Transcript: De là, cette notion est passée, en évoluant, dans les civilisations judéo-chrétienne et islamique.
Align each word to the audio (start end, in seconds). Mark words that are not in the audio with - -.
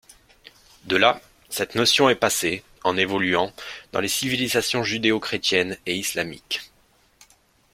De 0.85 0.95
là, 0.95 1.21
cette 1.49 1.75
notion 1.75 2.09
est 2.09 2.15
passée, 2.15 2.63
en 2.83 2.97
évoluant, 2.97 3.53
dans 3.91 3.99
les 3.99 4.07
civilisations 4.07 4.81
judéo-chrétienne 4.83 5.77
et 5.85 5.95
islamique. 5.95 6.71